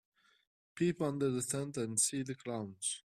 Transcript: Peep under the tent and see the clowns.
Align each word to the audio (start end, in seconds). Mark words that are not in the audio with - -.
Peep 0.73 0.99
under 0.99 1.29
the 1.29 1.43
tent 1.43 1.77
and 1.77 1.99
see 1.99 2.23
the 2.23 2.33
clowns. 2.33 2.99